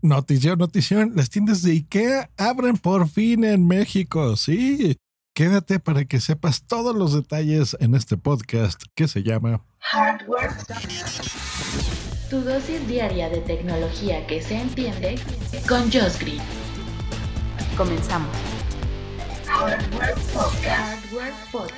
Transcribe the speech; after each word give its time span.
Notición, 0.00 0.60
notición, 0.60 1.12
las 1.16 1.28
tiendas 1.28 1.62
de 1.62 1.72
IKEA 1.72 2.30
abren 2.36 2.76
por 2.76 3.08
fin 3.08 3.42
en 3.44 3.66
México, 3.66 4.36
sí. 4.36 4.96
Quédate 5.34 5.80
para 5.80 6.04
que 6.04 6.20
sepas 6.20 6.62
todos 6.62 6.94
los 6.94 7.14
detalles 7.14 7.76
en 7.80 7.96
este 7.96 8.16
podcast 8.16 8.80
que 8.94 9.08
se 9.08 9.24
llama 9.24 9.64
Hardware. 9.80 10.50
Tu 12.30 12.40
dosis 12.40 12.86
diaria 12.86 13.28
de 13.28 13.40
tecnología 13.40 14.24
que 14.28 14.40
se 14.40 14.60
entiende 14.60 15.16
con 15.68 15.82
Josh 15.90 16.18
Green. 16.20 16.42
Comenzamos. 17.76 18.30
Hardware 19.46 20.14
Podcast. 20.32 20.97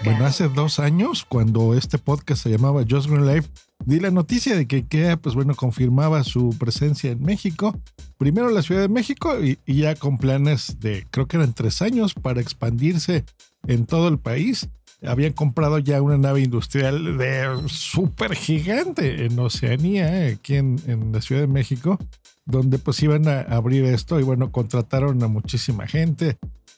Bueno, 0.04 0.26
hace 0.26 0.48
dos 0.48 0.80
años, 0.80 1.24
cuando 1.28 1.74
este 1.74 1.98
podcast 1.98 2.42
se 2.42 2.50
llamaba 2.50 2.84
Just 2.88 3.08
Green 3.08 3.26
Life, 3.26 3.48
di 3.84 4.00
la 4.00 4.10
noticia 4.10 4.56
de 4.56 4.66
que 4.66 4.76
IKEA, 4.76 5.16
pues 5.18 5.34
bueno, 5.34 5.54
confirmaba 5.54 6.24
su 6.24 6.50
presencia 6.58 7.12
en 7.12 7.22
México. 7.22 7.78
Primero 8.18 8.48
en 8.48 8.54
la 8.54 8.62
Ciudad 8.62 8.82
de 8.82 8.88
México 8.88 9.42
y, 9.42 9.58
y 9.66 9.82
ya 9.82 9.94
con 9.94 10.18
planes 10.18 10.80
de, 10.80 11.06
creo 11.10 11.26
que 11.26 11.36
eran 11.36 11.54
tres 11.54 11.80
años, 11.80 12.14
para 12.14 12.40
expandirse 12.40 13.24
en 13.66 13.86
todo 13.86 14.08
el 14.08 14.18
país. 14.18 14.68
Habían 15.02 15.32
comprado 15.32 15.78
ya 15.78 16.02
una 16.02 16.18
nave 16.18 16.40
industrial 16.42 17.16
de 17.16 17.46
súper 17.68 18.34
gigante 18.34 19.24
en 19.24 19.38
Oceanía, 19.38 20.26
aquí 20.26 20.56
en, 20.56 20.78
en 20.86 21.12
la 21.12 21.22
Ciudad 21.22 21.42
de 21.42 21.46
México, 21.46 21.98
donde 22.44 22.78
pues 22.78 23.02
iban 23.02 23.28
a 23.28 23.40
abrir 23.42 23.84
esto 23.84 24.18
y 24.20 24.24
bueno, 24.24 24.50
contrataron 24.50 25.22
a 25.22 25.28
muchísima 25.28 25.86
gente. 25.86 26.36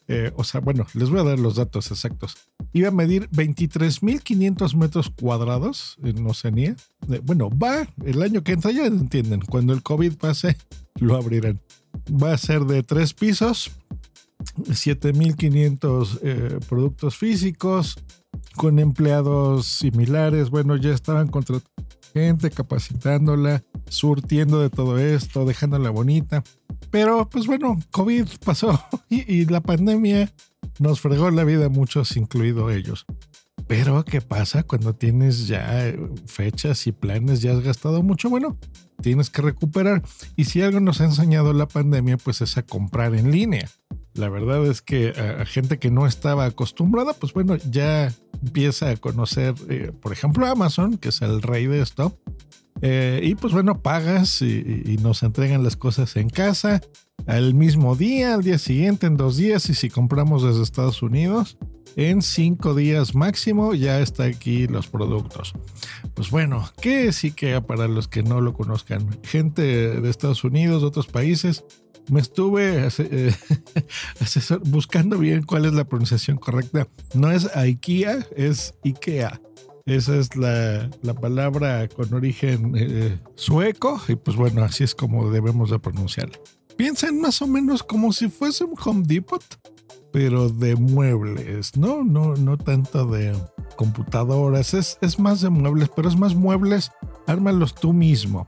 Eh, 0.09 0.33
o 0.37 0.45
sea, 0.45 0.61
bueno, 0.61 0.87
les 0.95 1.11
voy 1.11 1.21
a 1.21 1.25
dar 1.25 1.39
los 1.39 1.57
datos 1.57 1.91
exactos. 1.91 2.37
Iba 2.73 2.89
a 2.89 2.93
medir 2.93 3.29
23.500 3.31 4.75
metros 4.77 5.11
cuadrados 5.11 5.97
en 6.03 6.27
Oceanía. 6.27 6.77
Eh, 7.11 7.21
bueno, 7.23 7.51
va 7.51 7.87
el 8.05 8.23
año 8.23 8.43
que 8.43 8.53
entra, 8.53 8.71
ya 8.73 8.87
entienden, 8.87 9.41
cuando 9.41 9.73
el 9.73 9.83
COVID 9.83 10.17
pase, 10.17 10.57
lo 11.01 11.17
abrirán. 11.17 11.61
Va 12.11 12.33
a 12.33 12.39
ser 12.39 12.63
de 12.63 12.83
tres 12.83 13.15
pisos, 13.15 13.71
7.500 14.57 16.19
eh, 16.23 16.59
productos 16.69 17.17
físicos, 17.17 17.97
con 18.57 18.79
empleados 18.79 19.67
similares. 19.67 20.51
Bueno, 20.51 20.77
ya 20.77 20.93
estaban 20.93 21.29
contratando 21.29 21.71
gente, 22.13 22.51
capacitándola, 22.51 23.65
surtiendo 23.89 24.61
de 24.61 24.71
todo 24.71 24.99
esto, 24.99 25.45
dejándola 25.45 25.91
bonita. 25.91 26.45
Pero 26.91 27.29
pues 27.29 27.47
bueno, 27.47 27.79
COVID 27.91 28.27
pasó 28.45 28.83
y, 29.09 29.45
la 29.47 29.61
pandemia 29.61 30.33
nos 30.79 31.01
fregó 31.01 31.31
la 31.31 31.45
vida 31.45 31.67
a 31.67 31.69
muchos, 31.69 32.17
incluido 32.17 32.71
ellos. 32.71 33.07
Pero, 33.69 34.05
¿qué 34.05 34.21
pasa 34.21 34.65
cuando 34.65 34.95
tienes 34.95 35.47
ya 35.47 35.89
eh, 35.89 35.99
fechas 36.27 36.87
y 36.87 36.93
planes, 36.93 37.43
ya 37.43 37.53
has 37.53 37.61
gastado 37.61 38.03
mucho? 38.03 38.29
Bueno, 38.29 38.59
tienes 39.01 39.31
que 39.31 39.43
recuperar. 39.43 40.03
Y 40.37 40.45
si 40.45 40.63
algo 40.63 40.81
nos 40.81 41.01
ha 41.01 41.05
enseñado 41.05 41.53
la 41.53 41.69
pandemia, 41.69 42.17
pues 42.17 42.41
es 42.41 42.57
a 42.57 42.63
comprar 42.63 43.15
en 43.15 43.31
línea. 43.31 43.69
La 44.15 44.29
verdad 44.29 44.67
es 44.67 44.83
que 44.83 45.15
a, 45.17 45.43
a 45.43 45.45
gente 45.47 45.79
que 45.79 45.91
no 45.91 46.07
estaba 46.07 46.45
acostumbrada, 46.45 47.15
pues 47.15 47.33
bueno, 47.33 47.57
ya 47.71 48.13
empieza 48.43 48.91
a 48.91 48.97
conocer, 48.97 49.55
eh, 49.69 49.93
por 50.01 50.13
ejemplo, 50.13 50.47
Amazon, 50.47 50.99
que 50.99 51.11
es 51.11 51.23
el 51.23 51.41
rey 51.43 51.67
de 51.67 51.81
esto. 51.81 52.19
Eh, 52.83 53.21
y 53.23 53.35
pues 53.37 53.53
bueno, 53.53 53.81
pagas 53.81 54.43
y, 54.43 54.83
y 54.85 54.99
nos 55.01 55.23
entregan 55.23 55.63
las 55.65 55.77
cosas 55.77 56.17
en 56.17 56.29
casa 56.29 56.83
al 57.27 57.55
mismo 57.55 57.97
día, 57.97 58.35
al 58.35 58.43
día 58.43 58.59
siguiente, 58.59 59.07
en 59.07 59.17
dos 59.17 59.37
días. 59.37 59.69
Y 59.71 59.75
si 59.75 59.89
compramos 59.89 60.43
desde 60.43 60.63
Estados 60.63 61.03
Unidos, 61.03 61.57
en 61.97 62.23
cinco 62.23 62.75
días 62.75 63.15
máximo 63.15 63.75
ya 63.75 64.01
está 64.01 64.25
aquí 64.25 64.67
los 64.67 64.89
productos. 64.89 65.53
Pues 66.15 66.31
bueno, 66.31 66.69
¿qué 66.81 67.09
es 67.09 67.23
IKEA 67.25 67.67
para 67.67 67.89
los 67.89 68.09
que 68.09 68.23
no 68.23 68.41
lo 68.41 68.55
conozcan? 68.55 69.07
Gente 69.23 69.63
de 70.01 70.11
Estados 70.11 70.45
Unidos, 70.45 70.83
de 70.83 70.89
otros 70.89 71.07
países. 71.07 71.65
Me 72.11 72.21
estuve 72.21 72.89
eh, 72.99 73.35
asesor, 74.21 74.61
buscando 74.69 75.19
bien 75.19 75.45
cuál 75.45 75.67
es 75.67 75.73
la 75.73 75.85
pronunciación 75.85 76.37
correcta. 76.37 76.89
No 77.15 77.31
es 77.31 77.55
IKEA, 77.55 78.27
es 78.37 78.75
IKEA. 78.85 79.41
Esa 79.87 80.17
es 80.17 80.37
la, 80.37 80.89
la 81.03 81.15
palabra 81.15 81.89
con 81.89 82.13
origen 82.15 82.75
eh, 82.77 83.19
sueco 83.35 84.01
y 84.09 84.15
pues 84.15 84.37
bueno, 84.37 84.63
así 84.63 84.85
es 84.85 84.95
como 84.95 85.31
debemos 85.31 85.71
de 85.71 85.79
pronunciarla. 85.79 86.39
Piensen 86.77 87.21
más 87.21 87.43
o 87.43 87.47
menos 87.47 87.83
como 87.83 88.13
si 88.13 88.29
fuese 88.29 88.65
un 88.65 88.75
Home 88.85 89.03
Depot, 89.07 89.43
pero 90.13 90.49
de 90.49 90.77
muebles, 90.77 91.77
¿no? 91.77 92.05
No, 92.05 92.35
no 92.35 92.57
tanto 92.59 93.07
de 93.07 93.35
computadoras, 93.77 94.75
es, 94.75 94.99
es 95.01 95.19
más 95.19 95.41
de 95.41 95.51
muebles, 95.51 95.91
pero 95.95 96.09
es 96.09 96.17
más 96.17 96.35
muebles, 96.35 96.93
ármalos 97.27 97.75
tú 97.75 97.93
mismo. 97.93 98.47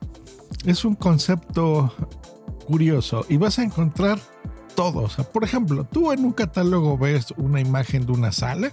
Es 0.65 0.85
un 0.85 0.95
concepto 0.95 1.93
curioso 2.67 3.27
y 3.29 3.37
vas 3.37 3.59
a 3.59 3.65
encontrar 3.65 4.19
todo. 4.75 5.09
Por 5.33 5.45
ejemplo, 5.45 5.85
tú 5.85 6.13
en 6.13 6.25
un 6.25 6.33
catálogo 6.33 6.97
ves 6.99 7.33
una 7.37 7.61
imagen 7.61 8.07
de 8.07 8.13
una 8.13 8.33
sala 8.33 8.73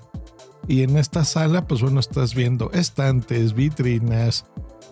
y 0.67 0.83
en 0.83 0.97
esta 0.97 1.25
sala, 1.25 1.67
pues 1.67 1.81
bueno, 1.81 1.99
estás 1.99 2.35
viendo 2.35 2.71
estantes, 2.71 3.53
vitrinas, 3.53 4.45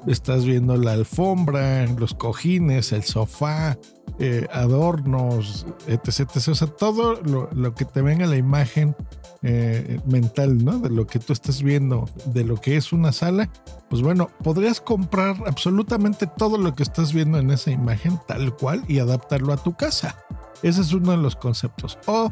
estás 0.07 0.45
viendo 0.45 0.77
la 0.77 0.93
alfombra, 0.93 1.85
los 1.87 2.13
cojines, 2.13 2.91
el 2.91 3.03
sofá, 3.03 3.77
eh, 4.19 4.47
adornos, 4.51 5.65
etc. 5.87 6.29
O 6.35 6.55
sea, 6.55 6.67
todo 6.67 7.21
lo, 7.21 7.49
lo 7.53 7.73
que 7.75 7.85
te 7.85 8.01
venga 8.01 8.25
la 8.25 8.37
imagen 8.37 8.95
eh, 9.41 9.99
mental, 10.05 10.63
¿no? 10.63 10.79
De 10.79 10.89
lo 10.89 11.07
que 11.07 11.19
tú 11.19 11.31
estás 11.31 11.63
viendo, 11.63 12.09
de 12.25 12.43
lo 12.43 12.57
que 12.57 12.75
es 12.75 12.91
una 12.91 13.13
sala, 13.13 13.49
pues 13.89 14.01
bueno, 14.01 14.29
podrías 14.43 14.81
comprar 14.81 15.37
absolutamente 15.47 16.27
todo 16.27 16.57
lo 16.57 16.75
que 16.75 16.83
estás 16.83 17.13
viendo 17.13 17.39
en 17.39 17.51
esa 17.51 17.71
imagen 17.71 18.19
tal 18.27 18.53
cual 18.55 18.83
y 18.87 18.99
adaptarlo 18.99 19.53
a 19.53 19.57
tu 19.57 19.75
casa. 19.75 20.17
Ese 20.61 20.81
es 20.81 20.93
uno 20.93 21.11
de 21.11 21.17
los 21.17 21.35
conceptos. 21.35 21.97
O, 22.05 22.31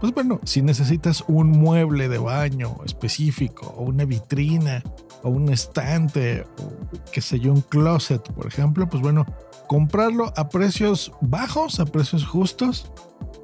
pues 0.00 0.12
bueno, 0.12 0.40
si 0.44 0.62
necesitas 0.62 1.24
un 1.28 1.50
mueble 1.50 2.08
de 2.08 2.18
baño 2.18 2.76
específico, 2.84 3.74
o 3.76 3.84
una 3.84 4.04
vitrina, 4.04 4.82
o 5.22 5.30
un 5.30 5.52
estante, 5.52 6.42
o 6.58 6.72
qué 7.12 7.20
sé 7.20 7.38
yo, 7.40 7.52
un 7.52 7.60
closet, 7.62 8.22
por 8.32 8.46
ejemplo, 8.46 8.88
pues 8.88 9.02
bueno, 9.02 9.26
comprarlo 9.68 10.32
a 10.36 10.48
precios 10.48 11.12
bajos, 11.20 11.80
a 11.80 11.86
precios 11.86 12.24
justos 12.24 12.90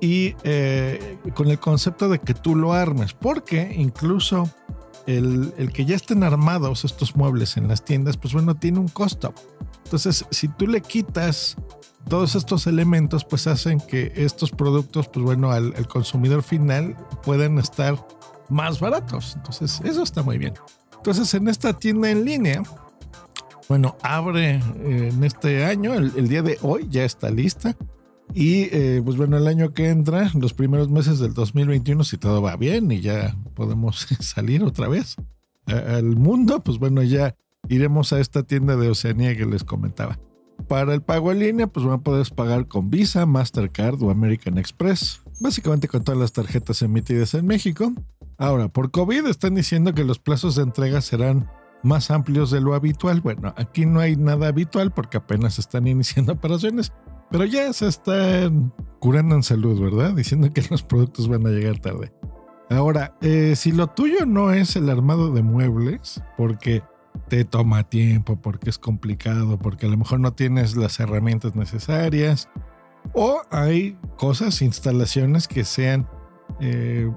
y 0.01 0.35
eh, 0.45 1.19
con 1.35 1.49
el 1.49 1.59
concepto 1.59 2.09
de 2.09 2.19
que 2.19 2.35
tú 2.35 2.55
lo 2.55 2.73
armes, 2.73 3.13
porque 3.15 3.73
incluso 3.77 4.49
el, 5.07 5.53
el, 5.57 5.73
que 5.73 5.85
ya 5.85 5.97
estén 5.97 6.23
armados 6.23 6.85
estos 6.85 7.17
muebles 7.17 7.57
en 7.57 7.69
las 7.69 7.85
tiendas, 7.85 8.17
pues 8.17 8.35
bueno, 8.35 8.55
tiene 8.55 8.79
un 8.79 8.89
costo. 8.89 9.35
Entonces, 9.85 10.25
si 10.31 10.49
tú 10.49 10.67
le 10.67 10.81
quitas 10.81 11.57
todos 12.09 12.35
estos 12.35 12.67
elementos, 12.67 13.25
pues 13.25 13.47
hacen 13.47 13.81
que 13.81 14.13
estos 14.17 14.51
productos, 14.51 15.09
pues 15.09 15.25
bueno, 15.25 15.51
al, 15.51 15.87
consumidor 15.89 16.43
final 16.43 16.97
puedan 17.25 17.59
estar 17.59 18.07
más 18.49 18.81
baratos. 18.81 19.35
Entonces, 19.37 19.81
eso 19.85 20.03
está 20.03 20.23
muy 20.23 20.39
bien. 20.39 20.55
Entonces, 20.97 21.33
en 21.35 21.49
esta 21.49 21.73
tienda 21.73 22.11
en 22.11 22.25
línea, 22.25 22.63
bueno, 23.69 23.97
abre 24.03 24.57
eh, 24.57 25.11
en 25.13 25.25
este 25.25 25.65
año, 25.65 25.95
el, 25.95 26.29
día 26.29 26.43
de 26.43 26.59
hoy 26.63 26.87
ya 26.91 27.05
está 27.05 27.31
lista. 27.31 27.77
Y 28.35 28.69
eh, 28.73 29.03
pues 29.05 29.17
bueno, 29.17 29.37
el 29.37 29.47
año 29.47 29.73
que 29.73 29.91
entra, 29.91 30.31
los 30.35 30.55
primeros 30.55 30.89
meses 30.89 31.19
del 31.19 31.35
2021, 31.35 32.03
si 32.05 32.17
todo 32.17 32.41
va 32.41 32.57
bien 32.57 32.91
y 32.91 33.01
ya 33.01 33.37
podemos 33.55 34.07
salir 34.21 34.63
otra 34.63 34.89
vez 34.89 35.17
al 35.67 36.17
mundo, 36.17 36.61
pues 36.61 36.79
bueno, 36.79 37.03
ya 37.03 37.37
iremos 37.69 38.13
a 38.13 38.21
esta 38.21 38.43
tienda 38.43 38.77
de 38.77 38.91
Oceanía 38.91 39.37
que 39.37 39.47
les 39.47 39.65
comentaba. 39.65 40.19
Para 40.69 40.95
el 40.95 41.03
pago 41.03 41.33
en 41.33 41.41
línea, 41.41 41.67
pues 41.67 41.85
bueno, 41.85 42.03
puedes 42.03 42.31
pagar 42.31 42.69
con 42.69 42.91
Visa, 42.91 43.27
Mastercard 43.27 44.03
o 44.03 44.11
American 44.11 44.59
Express. 44.59 45.23
Básicamente 45.41 45.89
con 45.89 46.05
todas 46.05 46.21
las 46.21 46.33
tarjetas 46.33 46.83
emitidas 46.83 47.35
en 47.35 47.47
México. 47.47 47.93
Ahora, 48.39 48.69
por 48.69 48.91
COVID 48.91 49.27
están 49.27 49.55
diciendo 49.55 49.95
que 49.95 50.05
los 50.05 50.19
plazos 50.19 50.57
de 50.57 50.63
entrega 50.63 51.01
serán 51.01 51.49
más 51.83 52.11
amplios 52.11 52.51
de 52.51 52.61
lo 52.61 52.75
habitual. 52.75 53.21
Bueno, 53.21 53.53
aquí 53.57 53.87
no 53.87 54.01
hay 54.01 54.17
nada 54.17 54.49
habitual 54.49 54.93
porque 54.93 55.17
apenas 55.17 55.59
están 55.59 55.87
iniciando 55.89 56.33
operaciones, 56.33 56.93
pero 57.33 57.45
ya 57.47 57.73
se 57.73 57.89
están 57.89 58.73
curando 59.01 59.35
en 59.35 59.43
salud, 59.43 59.81
¿verdad? 59.81 60.15
Diciendo 60.15 60.53
que 60.53 60.63
los 60.71 60.83
productos 60.83 61.29
van 61.29 61.47
a 61.47 61.51
llegar 61.51 61.81
tarde. 61.81 62.13
Ahora, 62.71 63.17
eh, 63.21 63.55
si 63.57 63.73
lo 63.73 63.89
tuyo 63.89 64.25
no 64.27 64.53
es 64.53 64.77
el 64.77 64.89
armado 64.89 65.33
de 65.33 65.43
muebles, 65.43 66.23
porque 66.37 66.83
te 67.29 67.45
toma 67.45 67.89
tiempo, 67.89 68.41
porque 68.41 68.71
es 68.71 68.79
complicado, 68.79 69.59
porque 69.59 69.87
a 69.87 69.89
lo 69.89 69.97
mejor 69.97 70.21
no 70.21 70.35
tienes 70.35 70.77
las 70.77 71.01
herramientas 71.01 71.57
necesarias. 71.57 72.49
O 73.15 73.43
hay 73.51 73.99
cosas, 74.17 74.63
instalaciones 74.63 75.49
que 75.49 75.65
sean 75.65 76.09
eh, 76.61 77.11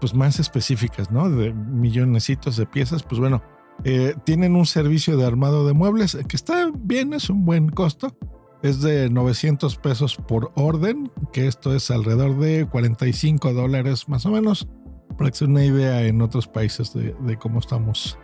pues 0.00 0.14
más 0.14 0.38
específicas, 0.38 1.10
¿no? 1.10 1.30
De 1.30 1.52
millonesitos 1.52 2.56
de 2.56 2.66
piezas, 2.66 3.02
pues 3.02 3.20
bueno, 3.20 3.42
eh, 3.84 4.14
tienen 4.24 4.56
un 4.56 4.66
servicio 4.66 5.16
de 5.16 5.26
armado 5.26 5.66
de 5.66 5.72
muebles 5.72 6.18
que 6.28 6.36
está 6.36 6.70
bien, 6.74 7.12
es 7.12 7.30
un 7.30 7.44
buen 7.44 7.68
costo. 7.68 8.16
Es 8.62 8.82
de 8.82 9.08
900 9.08 9.76
pesos 9.76 10.16
por 10.16 10.52
orden, 10.54 11.10
que 11.32 11.46
esto 11.46 11.74
es 11.74 11.90
alrededor 11.90 12.38
de 12.38 12.66
45 12.66 13.54
dólares 13.54 14.08
más 14.08 14.26
o 14.26 14.30
menos, 14.30 14.68
para 15.16 15.30
que 15.30 15.36
se 15.36 15.44
una 15.46 15.64
idea 15.64 16.02
en 16.02 16.20
otros 16.20 16.46
países 16.46 16.92
de, 16.92 17.38
cómo 17.38 17.60
estamos 17.60 18.18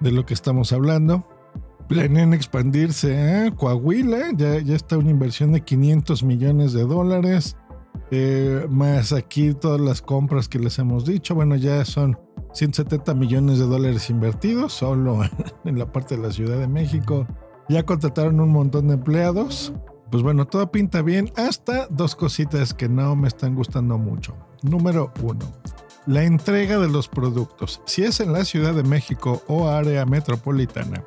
de 0.00 0.12
lo 0.12 0.26
que 0.26 0.34
estamos 0.34 0.72
hablando. 0.72 1.26
Planean 1.88 2.34
expandirse 2.34 3.46
a 3.46 3.50
Coahuila, 3.50 4.32
ya, 4.36 4.58
ya 4.58 4.74
está 4.74 4.98
una 4.98 5.10
inversión 5.10 5.52
de 5.52 5.62
500 5.62 6.22
millones 6.24 6.72
de 6.72 6.84
dólares, 6.84 7.56
eh, 8.10 8.66
más 8.68 9.12
aquí 9.12 9.54
todas 9.54 9.80
las 9.80 10.02
compras 10.02 10.48
que 10.48 10.58
les 10.58 10.78
hemos 10.78 11.04
dicho, 11.04 11.34
bueno, 11.34 11.56
ya 11.56 11.84
son 11.84 12.18
170 12.52 13.14
millones 13.14 13.58
de 13.58 13.64
dólares 13.64 14.10
invertidos 14.10 14.72
solo 14.72 15.20
en 15.64 15.78
la 15.78 15.90
parte 15.90 16.16
de 16.16 16.22
la 16.22 16.30
Ciudad 16.30 16.58
de 16.58 16.68
México. 16.68 17.26
Ya 17.68 17.84
contrataron 17.84 18.40
un 18.40 18.50
montón 18.50 18.88
de 18.88 18.94
empleados. 18.94 19.72
Pues 20.10 20.22
bueno, 20.22 20.46
todo 20.46 20.70
pinta 20.70 21.02
bien 21.02 21.32
hasta 21.36 21.86
dos 21.88 22.14
cositas 22.14 22.74
que 22.74 22.88
no 22.88 23.16
me 23.16 23.28
están 23.28 23.54
gustando 23.54 23.98
mucho. 23.98 24.36
Número 24.62 25.12
uno, 25.22 25.50
la 26.06 26.22
entrega 26.22 26.78
de 26.78 26.88
los 26.88 27.08
productos, 27.08 27.80
si 27.86 28.04
es 28.04 28.20
en 28.20 28.32
la 28.32 28.44
Ciudad 28.44 28.74
de 28.74 28.82
México 28.82 29.42
o 29.48 29.68
área 29.68 30.04
metropolitana, 30.04 31.02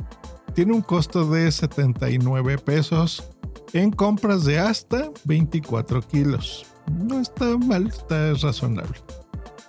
tiene 0.53 0.73
un 0.73 0.81
costo 0.81 1.29
de 1.29 1.51
79 1.51 2.57
pesos 2.57 3.29
en 3.73 3.91
compras 3.91 4.43
de 4.43 4.59
hasta 4.59 5.09
24 5.25 6.01
kilos. 6.01 6.65
No 6.91 7.19
está 7.19 7.57
mal, 7.57 7.87
está 7.87 8.33
razonable. 8.33 8.97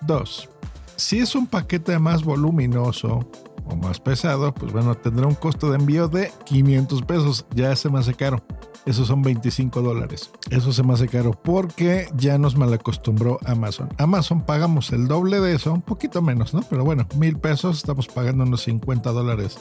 2. 0.06 0.48
Si 0.96 1.18
es 1.18 1.34
un 1.34 1.46
paquete 1.46 1.98
más 1.98 2.24
voluminoso 2.24 3.28
o 3.70 3.76
más 3.76 4.00
pesado, 4.00 4.52
pues 4.54 4.72
bueno, 4.72 4.94
tendrá 4.94 5.26
un 5.26 5.34
costo 5.34 5.70
de 5.70 5.76
envío 5.76 6.08
de 6.08 6.32
500 6.44 7.02
pesos. 7.02 7.46
Ya 7.54 7.74
se 7.76 7.88
me 7.90 7.98
hace 7.98 8.14
caro 8.14 8.42
esos 8.88 9.08
son 9.08 9.20
25 9.20 9.82
dólares. 9.82 10.30
Eso 10.50 10.72
se 10.72 10.82
me 10.82 10.94
hace 10.94 11.08
caro 11.08 11.32
porque 11.32 12.08
ya 12.16 12.38
nos 12.38 12.56
malacostumbró 12.56 13.38
Amazon. 13.44 13.90
Amazon 13.98 14.40
pagamos 14.40 14.92
el 14.92 15.08
doble 15.08 15.40
de 15.40 15.54
eso, 15.54 15.74
un 15.74 15.82
poquito 15.82 16.22
menos, 16.22 16.54
¿no? 16.54 16.62
Pero 16.70 16.84
bueno, 16.84 17.06
mil 17.16 17.36
pesos, 17.36 17.76
estamos 17.76 18.06
pagando 18.06 18.44
unos 18.44 18.62
50 18.62 19.12
dólares 19.12 19.58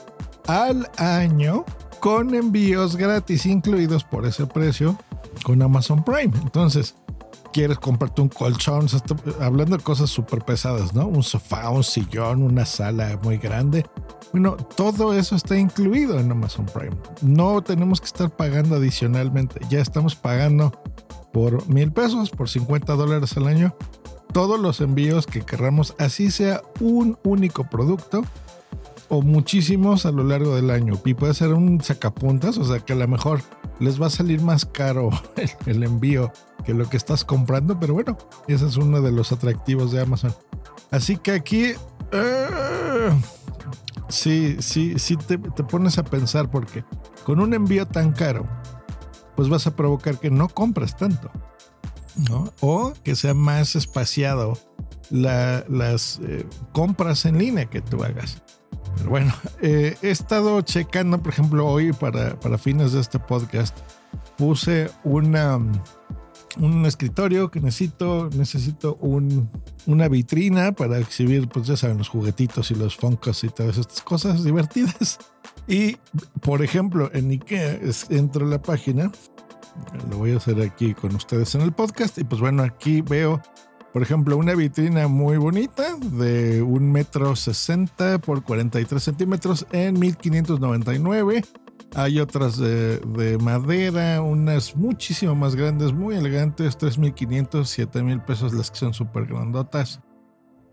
al 0.48 0.90
año 0.98 1.66
con 2.00 2.36
envíos 2.36 2.96
gratis 2.96 3.46
incluidos 3.46 4.06
por 4.06 4.26
ese 4.26 4.46
precio 4.46 4.98
con 5.44 5.62
Amazon 5.62 6.06
Prime. 6.06 6.32
Entonces, 6.42 6.96
quieres 7.54 7.80
comprarte 7.80 8.22
un 8.22 8.30
colchón, 8.30 8.88
hablando 9.40 9.78
de 9.78 9.84
cosas 9.84 10.10
súper 10.10 10.44
pesadas, 10.44 10.94
¿no? 10.94 11.08
Un 11.08 11.24
sofá, 11.24 11.70
un 11.70 11.84
sillón, 11.84 12.44
una 12.44 12.66
sala 12.66 13.20
muy 13.24 13.38
grande 13.38 13.86
bueno, 14.32 14.58
todo 14.76 15.14
eso 15.14 15.36
está 15.36 15.58
incluido 15.58 16.20
en 16.20 16.32
Amazon 16.32 16.66
Prime. 16.66 16.96
No 17.22 17.62
tenemos 17.62 18.02
que 18.02 18.08
estar 18.08 18.30
pagando 18.30 18.76
adicionalmente. 18.76 19.60
Ya 19.70 19.80
estamos 19.80 20.16
pagando 20.16 20.74
por 21.32 21.68
mil 21.70 21.92
pesos, 21.92 22.30
por 22.30 22.50
50 22.50 22.94
dólares 22.94 23.38
al 23.38 23.48
año, 23.48 23.76
todos 24.34 24.60
los 24.60 24.82
envíos 24.82 25.28
que 25.28 25.42
querramos, 25.42 25.96
así 25.98 26.32
sea 26.32 26.62
un 26.80 27.18
único 27.24 27.64
producto 27.70 28.24
o 29.10 29.22
muchísimos 29.22 30.06
a 30.06 30.12
lo 30.12 30.24
largo 30.24 30.56
del 30.56 30.72
año. 30.72 31.00
Y 31.06 31.14
puede 31.14 31.34
ser 31.34 31.54
un 31.54 31.82
sacapuntas, 31.82 32.58
o 32.58 32.66
sea 32.66 32.80
que 32.80 32.94
a 32.94 32.98
lo 32.98 33.08
mejor 33.08 33.42
les 33.80 34.02
va 34.02 34.08
a 34.08 34.12
salir 34.12 34.42
más 34.42 34.66
caro 34.66 35.10
el, 35.66 35.84
envío 35.84 36.32
que 36.68 36.74
lo 36.74 36.90
que 36.90 36.98
estás 36.98 37.24
comprando, 37.24 37.80
pero 37.80 37.94
bueno, 37.94 38.18
ese 38.50 38.68
es 38.68 38.76
uno 38.76 39.02
de 39.02 39.14
los 39.14 39.32
atractivos 39.32 39.94
de 39.94 40.02
Amazon. 40.02 40.36
Así 40.92 41.16
que 41.16 41.32
aquí... 41.32 41.72
Eh, 42.12 43.10
Sí, 44.10 44.58
sí, 44.60 44.98
sí 45.00 45.18
te, 45.18 45.38
pones 45.38 45.98
a 45.98 46.04
pensar 46.04 46.50
porque 46.50 46.86
con 47.26 47.40
un 47.42 47.54
envío 47.54 47.86
tan 47.86 48.14
caro, 48.14 48.48
pues 49.36 49.50
vas 49.50 49.68
a 49.68 49.76
provocar 49.76 50.18
que 50.18 50.32
no 50.32 50.48
compres 50.48 50.96
tanto, 50.96 51.30
¿no? 52.30 52.54
O 52.62 52.94
que 53.04 53.16
sea 53.16 53.34
más 53.34 53.76
espaciado 53.76 54.58
las 55.10 56.20
eh, 56.24 56.48
compras 56.72 57.26
en 57.26 57.38
línea 57.38 57.66
que 57.66 57.82
tú 57.82 58.04
hagas. 58.04 58.42
Pero 58.96 59.10
bueno, 59.10 59.34
eh, 59.62 59.98
he 60.02 60.10
estado 60.10 60.62
checando, 60.62 61.22
por 61.22 61.34
ejemplo, 61.34 61.68
hoy 61.68 61.92
para, 61.92 62.40
para 62.40 62.58
fines 62.58 62.94
de 62.94 63.02
este 63.02 63.20
podcast, 63.20 63.78
puse 64.38 64.90
una 65.04 65.60
un 66.60 66.86
escritorio 66.86 67.52
que 67.52 67.60
necesito, 67.60 68.30
necesito 68.36 68.96
un, 69.02 69.50
una 69.86 70.08
vitrina 70.08 70.72
para 70.72 70.98
exhibir, 71.00 71.48
pues 71.48 71.68
ya 71.68 71.78
saben, 71.78 71.98
los 71.98 72.10
juguetitos 72.10 72.72
y 72.72 72.76
los 72.76 72.96
foncos 72.96 73.44
y 73.44 73.50
todas 73.50 73.78
estas 73.78 74.02
cosas 74.02 74.44
divertidas. 74.44 75.20
Y, 75.70 75.98
por 76.42 76.64
ejemplo, 76.64 77.10
en 77.14 77.30
IKEA 77.30 77.82
entro 78.10 78.46
a 78.46 78.50
la 78.50 78.62
página, 78.62 79.12
lo 80.10 80.18
voy 80.20 80.32
a 80.32 80.38
hacer 80.38 80.62
aquí 80.62 80.94
con 80.94 81.14
ustedes 81.14 81.56
en 81.56 81.62
el 81.62 81.74
podcast, 81.74 82.18
y 82.20 82.24
pues 82.24 82.40
bueno, 82.40 82.64
aquí 82.64 83.02
veo, 83.02 83.42
por 83.92 84.02
ejemplo, 84.02 84.38
una 84.38 84.56
vitrina 84.56 85.10
muy 85.10 85.36
bonita 85.36 85.98
de 85.98 86.62
un 86.62 86.90
metro 86.90 87.36
sesenta 87.36 88.18
por 88.18 88.44
43 88.44 89.04
centímetros 89.04 89.68
en 89.74 90.00
1599 90.00 91.44
hay 91.96 92.20
otras 92.20 92.58
de, 92.58 93.38
madera, 93.42 94.22
unas 94.22 94.76
muchísimo 94.76 95.36
más 95.36 95.56
grandes, 95.56 95.94
muy 95.94 96.16
elegantes, 96.16 96.78
3.500, 96.78 97.90
7.000 97.90 98.26
pesos 98.26 98.54
las 98.54 98.72
que 98.72 98.78
son 98.78 98.94
súper 98.94 99.26
grandotas. 99.26 100.02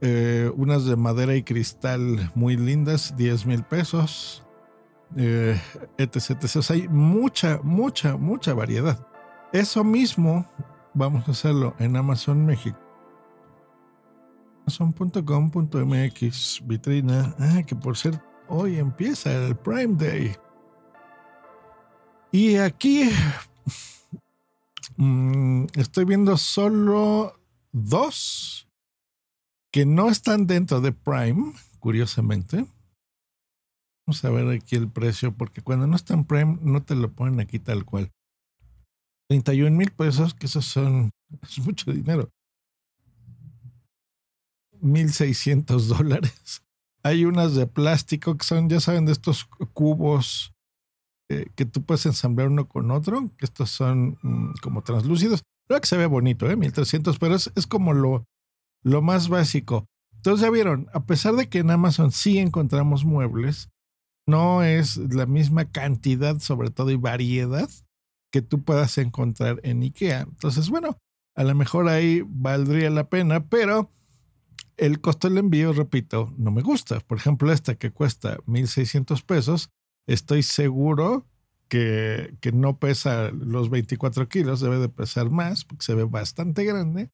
Eh, 0.00 0.50
unas 0.56 0.84
de 0.84 0.96
madera 0.96 1.34
y 1.34 1.42
cristal 1.42 2.30
muy 2.34 2.56
lindas, 2.56 3.16
10.000 3.16 3.66
pesos. 3.66 4.44
Eh, 5.16 5.60
etc, 5.96 6.30
etc. 6.42 6.70
hay 6.70 6.88
mucha, 6.88 7.60
mucha, 7.62 8.16
mucha 8.16 8.52
variedad. 8.52 9.06
Eso 9.52 9.84
mismo 9.84 10.44
vamos 10.92 11.28
a 11.28 11.30
hacerlo 11.30 11.74
en 11.78 11.96
Amazon 11.96 12.44
México. 12.44 12.78
Amazon.com.mx, 14.66 16.62
vitrina. 16.66 17.34
Ah, 17.38 17.62
que 17.66 17.76
por 17.76 17.96
cierto, 17.96 18.22
hoy 18.48 18.78
empieza 18.78 19.32
el 19.32 19.54
Prime 19.54 19.94
Day. 19.96 20.34
Y 22.34 22.56
aquí 22.56 23.08
mm, 24.96 25.66
estoy 25.76 26.04
viendo 26.04 26.36
solo 26.36 27.38
dos 27.70 28.66
que 29.72 29.86
no 29.86 30.10
están 30.10 30.48
dentro 30.48 30.80
de 30.80 30.90
Prime, 30.90 31.52
curiosamente. 31.78 32.66
Vamos 34.04 34.24
a 34.24 34.30
ver 34.30 34.48
aquí 34.48 34.74
el 34.74 34.90
precio, 34.90 35.36
porque 35.36 35.62
cuando 35.62 35.86
no 35.86 35.94
está 35.94 36.14
en 36.14 36.24
Prime 36.24 36.58
no 36.60 36.82
te 36.82 36.96
lo 36.96 37.12
ponen 37.12 37.38
aquí 37.38 37.60
tal 37.60 37.84
cual. 37.84 38.10
31 39.28 39.76
mil 39.76 39.92
pesos, 39.92 40.34
que 40.34 40.46
esos 40.46 40.64
son, 40.64 41.10
es 41.42 41.60
mucho 41.60 41.92
dinero. 41.92 42.30
1.600 44.80 45.86
dólares. 45.86 46.64
Hay 47.04 47.26
unas 47.26 47.54
de 47.54 47.68
plástico 47.68 48.36
que 48.36 48.44
son, 48.44 48.68
ya 48.68 48.80
saben, 48.80 49.06
de 49.06 49.12
estos 49.12 49.44
cubos 49.72 50.53
que 51.28 51.64
tú 51.64 51.82
puedes 51.82 52.06
ensamblar 52.06 52.48
uno 52.48 52.66
con 52.66 52.90
otro, 52.90 53.30
que 53.38 53.46
estos 53.46 53.70
son 53.70 54.18
mm, 54.22 54.54
como 54.62 54.82
translúcidos. 54.82 55.42
Creo 55.66 55.80
que 55.80 55.86
se 55.86 55.96
ve 55.96 56.06
bonito, 56.06 56.50
¿eh? 56.50 56.56
1300, 56.56 57.18
pero 57.18 57.34
es, 57.34 57.50
es 57.54 57.66
como 57.66 57.94
lo, 57.94 58.24
lo 58.82 59.02
más 59.02 59.28
básico. 59.28 59.86
Entonces 60.16 60.42
ya 60.42 60.50
vieron, 60.50 60.88
a 60.92 61.04
pesar 61.04 61.34
de 61.34 61.48
que 61.48 61.58
en 61.58 61.70
Amazon 61.70 62.12
sí 62.12 62.38
encontramos 62.38 63.04
muebles, 63.04 63.68
no 64.26 64.62
es 64.62 64.96
la 64.96 65.26
misma 65.26 65.66
cantidad, 65.70 66.38
sobre 66.40 66.70
todo, 66.70 66.90
y 66.90 66.96
variedad 66.96 67.68
que 68.32 68.42
tú 68.42 68.62
puedas 68.62 68.96
encontrar 68.98 69.60
en 69.62 69.82
IKEA. 69.82 70.22
Entonces, 70.22 70.70
bueno, 70.70 70.98
a 71.36 71.44
lo 71.44 71.54
mejor 71.54 71.88
ahí 71.88 72.22
valdría 72.26 72.90
la 72.90 73.08
pena, 73.08 73.48
pero 73.48 73.90
el 74.76 75.00
costo 75.00 75.28
del 75.28 75.38
envío, 75.38 75.72
repito, 75.72 76.32
no 76.36 76.50
me 76.50 76.62
gusta. 76.62 77.00
Por 77.00 77.18
ejemplo, 77.18 77.52
esta 77.52 77.76
que 77.76 77.90
cuesta 77.90 78.38
1.600 78.46 79.22
pesos, 79.24 79.70
estoy 80.06 80.42
seguro 80.42 81.26
que, 81.68 82.36
que 82.40 82.52
no 82.52 82.78
pesa 82.78 83.30
los 83.30 83.70
24 83.70 84.28
kilos, 84.28 84.60
debe 84.60 84.78
de 84.78 84.88
pesar 84.88 85.30
más 85.30 85.64
porque 85.64 85.84
se 85.84 85.94
ve 85.94 86.04
bastante 86.04 86.64
grande. 86.64 87.10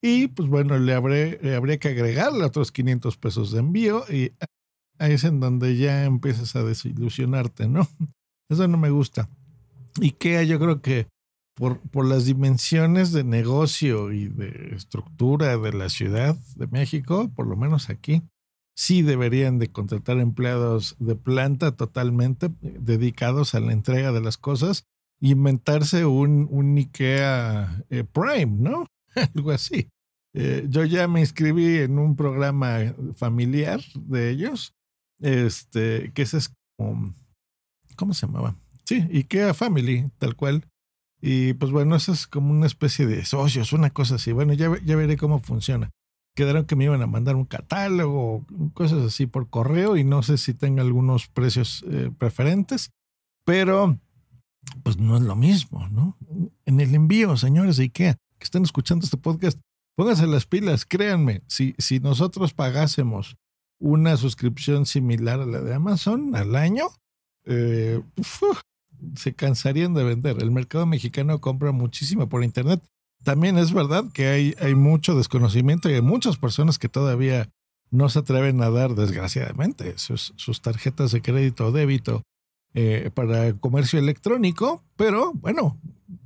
Y 0.00 0.28
pues 0.28 0.48
bueno, 0.48 0.78
le, 0.78 0.94
habré, 0.94 1.56
habría 1.56 1.78
que 1.78 1.88
agregarle 1.88 2.44
otros 2.44 2.70
500 2.70 3.16
pesos 3.16 3.50
de 3.50 3.58
envío 3.58 4.04
y 4.08 4.32
ahí 4.98 5.12
es 5.12 5.24
en 5.24 5.40
donde 5.40 5.76
ya 5.76 6.04
empiezas 6.04 6.54
a 6.54 6.62
desilusionarte, 6.62 7.68
¿no? 7.68 7.88
Eso 8.48 8.68
no 8.68 8.78
me 8.78 8.90
gusta. 8.90 9.28
IKEA 10.00 10.44
yo 10.44 10.58
creo 10.58 10.80
que 10.80 11.08
por, 11.54 11.80
por 11.80 12.06
las 12.06 12.24
dimensiones 12.24 13.12
de 13.12 13.24
negocio 13.24 14.12
y 14.12 14.28
de 14.28 14.74
estructura 14.76 15.56
de 15.56 15.72
la 15.72 15.88
Ciudad 15.88 16.36
de 16.54 16.68
México, 16.68 17.30
por 17.34 17.48
lo 17.48 17.56
menos 17.56 17.90
aquí, 17.90 18.22
sí 18.78 19.02
deberían 19.02 19.58
de 19.58 19.72
contratar 19.72 20.18
empleados 20.18 20.94
de 21.00 21.16
planta 21.16 21.72
totalmente 21.72 22.46
eh, 22.46 22.76
dedicados 22.78 23.56
a 23.56 23.60
la 23.60 23.72
entrega 23.72 24.12
de 24.12 24.20
las 24.20 24.38
cosas 24.38 24.84
inventarse 25.20 26.06
un, 26.06 26.46
un 26.48 26.78
IKEA 26.78 27.84
eh, 27.90 28.04
Prime, 28.04 28.56
¿no? 28.60 28.86
Algo 29.34 29.50
así. 29.50 29.88
Eh, 30.32 30.64
yo 30.68 30.84
ya 30.84 31.08
me 31.08 31.18
inscribí 31.18 31.78
en 31.78 31.98
un 31.98 32.14
programa 32.14 32.94
familiar 33.16 33.80
de 33.96 34.30
ellos, 34.30 34.74
este, 35.20 36.12
que 36.14 36.22
ese 36.22 36.38
es 36.38 36.54
como, 36.76 37.14
¿cómo 37.96 38.14
se 38.14 38.26
llamaba? 38.26 38.54
Sí, 38.84 39.08
IKEA 39.12 39.54
Family, 39.54 40.08
tal 40.18 40.36
cual. 40.36 40.68
Y 41.20 41.54
pues 41.54 41.72
bueno, 41.72 41.96
eso 41.96 42.12
es 42.12 42.28
como 42.28 42.52
una 42.52 42.66
especie 42.66 43.08
de 43.08 43.24
socios, 43.24 43.72
una 43.72 43.90
cosa 43.90 44.14
así. 44.14 44.30
Bueno, 44.30 44.52
ya, 44.52 44.70
ya 44.84 44.94
veré 44.94 45.16
cómo 45.16 45.40
funciona. 45.40 45.90
Quedaron 46.38 46.66
que 46.66 46.76
me 46.76 46.84
iban 46.84 47.02
a 47.02 47.08
mandar 47.08 47.34
un 47.34 47.46
catálogo, 47.46 48.46
cosas 48.72 49.04
así 49.04 49.26
por 49.26 49.50
correo 49.50 49.96
y 49.96 50.04
no 50.04 50.22
sé 50.22 50.38
si 50.38 50.54
tenga 50.54 50.82
algunos 50.82 51.26
precios 51.26 51.84
eh, 51.90 52.12
preferentes, 52.16 52.92
pero 53.44 53.98
pues 54.84 54.98
no 54.98 55.16
es 55.16 55.24
lo 55.24 55.34
mismo, 55.34 55.88
¿no? 55.88 56.16
En 56.64 56.78
el 56.78 56.94
envío, 56.94 57.36
señores 57.36 57.76
de 57.76 57.82
IKEA, 57.86 58.18
que 58.38 58.44
están 58.44 58.62
escuchando 58.62 59.04
este 59.04 59.16
podcast, 59.16 59.58
pónganse 59.96 60.28
las 60.28 60.46
pilas, 60.46 60.86
créanme, 60.86 61.42
si, 61.48 61.74
si 61.76 61.98
nosotros 61.98 62.54
pagásemos 62.54 63.36
una 63.80 64.16
suscripción 64.16 64.86
similar 64.86 65.40
a 65.40 65.46
la 65.46 65.60
de 65.60 65.74
Amazon 65.74 66.36
al 66.36 66.54
año, 66.54 66.86
eh, 67.46 68.00
se 69.16 69.34
cansarían 69.34 69.92
de 69.92 70.04
vender. 70.04 70.40
El 70.40 70.52
mercado 70.52 70.86
mexicano 70.86 71.40
compra 71.40 71.72
muchísimo 71.72 72.28
por 72.28 72.44
Internet. 72.44 72.80
También 73.24 73.58
es 73.58 73.72
verdad 73.72 74.04
que 74.12 74.28
hay, 74.28 74.54
hay 74.60 74.74
mucho 74.74 75.14
desconocimiento 75.14 75.90
y 75.90 75.94
hay 75.94 76.02
muchas 76.02 76.36
personas 76.36 76.78
que 76.78 76.88
todavía 76.88 77.50
no 77.90 78.08
se 78.08 78.20
atreven 78.20 78.62
a 78.62 78.70
dar, 78.70 78.94
desgraciadamente, 78.94 79.98
sus, 79.98 80.32
sus 80.36 80.60
tarjetas 80.60 81.12
de 81.12 81.22
crédito 81.22 81.66
o 81.66 81.72
débito 81.72 82.22
eh, 82.74 83.10
para 83.14 83.54
comercio 83.54 83.98
electrónico, 83.98 84.84
pero 84.96 85.32
bueno, 85.34 85.80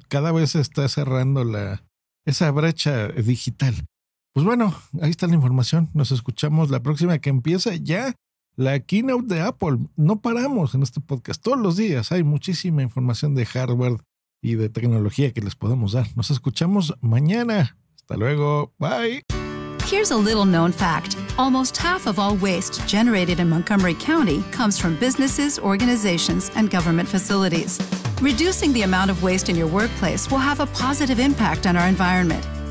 cada 0.08 0.32
vez 0.32 0.50
se 0.50 0.60
está 0.60 0.88
cerrando 0.88 1.44
la, 1.44 1.84
esa 2.24 2.50
brecha 2.50 3.08
digital. 3.08 3.86
Pues 4.32 4.44
bueno, 4.44 4.74
ahí 5.00 5.10
está 5.10 5.26
la 5.26 5.34
información. 5.34 5.90
Nos 5.94 6.10
escuchamos 6.10 6.70
la 6.70 6.82
próxima 6.82 7.18
que 7.18 7.30
empieza 7.30 7.74
ya 7.76 8.14
la 8.56 8.80
keynote 8.80 9.34
de 9.34 9.40
Apple. 9.40 9.78
No 9.96 10.20
paramos 10.20 10.74
en 10.74 10.82
este 10.82 11.00
podcast. 11.00 11.42
Todos 11.42 11.58
los 11.58 11.76
días 11.76 12.12
hay 12.12 12.22
muchísima 12.22 12.82
información 12.82 13.34
de 13.34 13.46
hardware 13.46 13.98
y 14.42 14.56
de 14.56 14.68
tecnología 14.68 15.32
que 15.32 15.40
les 15.40 15.54
podemos 15.54 15.92
dar. 15.92 16.06
Nos 16.16 16.30
escuchamos 16.30 16.94
mañana. 17.00 17.76
Hasta 17.96 18.16
luego. 18.16 18.72
Bye. 18.78 19.22
Here's 19.86 20.10
a 20.10 20.16
little 20.16 20.44
known 20.44 20.72
fact 20.72 21.16
almost 21.38 21.76
half 21.76 22.06
of 22.06 22.18
all 22.18 22.36
waste 22.36 22.86
generated 22.86 23.40
in 23.40 23.48
Montgomery 23.48 23.94
County 23.94 24.42
comes 24.50 24.78
from 24.78 24.96
businesses, 24.96 25.58
organizations, 25.58 26.50
and 26.56 26.70
government 26.70 27.08
facilities. 27.08 27.78
Reducing 28.20 28.72
the 28.72 28.82
amount 28.82 29.10
of 29.10 29.22
waste 29.22 29.48
in 29.48 29.56
your 29.56 29.66
workplace 29.66 30.30
will 30.30 30.38
have 30.38 30.60
a 30.60 30.66
positive 30.66 31.18
impact 31.18 31.66
on 31.66 31.76
our 31.76 31.88
environment. 31.88 32.46